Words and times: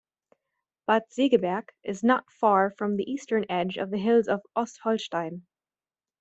Bad 0.87 1.03
Segeberg 1.11 1.69
is 1.83 2.03
not 2.03 2.31
far 2.31 2.71
from 2.71 2.97
the 2.97 3.03
eastern 3.07 3.45
edge 3.49 3.77
of 3.77 3.91
the 3.91 3.99
hills 3.99 4.27
of 4.27 4.41
Ostholstein. 4.55 5.43